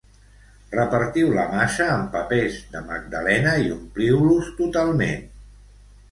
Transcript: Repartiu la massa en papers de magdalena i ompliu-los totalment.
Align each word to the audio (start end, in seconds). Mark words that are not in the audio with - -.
Repartiu 0.75 1.27
la 1.33 1.43
massa 1.49 1.85
en 1.97 2.07
papers 2.15 2.57
de 2.75 2.81
magdalena 2.87 3.51
i 3.65 3.69
ompliu-los 3.75 4.49
totalment. 4.63 5.29